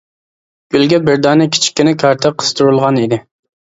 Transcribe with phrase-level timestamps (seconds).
[0.75, 3.21] گۈلگە بىر دانە كىچىككىنە كارتا قىستۇرۇلغان ئىدى.